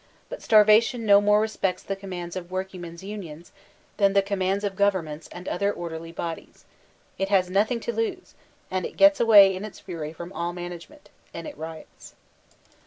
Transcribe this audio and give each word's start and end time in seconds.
But 0.29 0.41
Starvation 0.41 1.05
no 1.05 1.21
more 1.21 1.39
respects 1.39 1.83
the 1.83 1.95
conunands 1.95 2.35
of 2.35 2.49
workingmen's 2.49 3.03
unions, 3.03 3.51
than 3.97 4.13
the 4.13 4.23
commands 4.23 4.63
of 4.63 4.75
governments, 4.75 5.29
and 5.31 5.47
other 5.47 5.71
orderly 5.71 6.11
bodies. 6.11 6.65
It 7.19 7.29
has 7.29 7.51
nothing 7.51 7.79
to 7.81 7.93
lose: 7.93 8.33
and 8.71 8.83
it 8.83 8.97
gets 8.97 9.19
away, 9.19 9.55
in 9.55 9.63
its 9.63 9.79
fury, 9.79 10.11
from 10.11 10.33
all 10.33 10.53
management; 10.53 11.09
and 11.35 11.45
it 11.45 11.55
riots. 11.55 12.15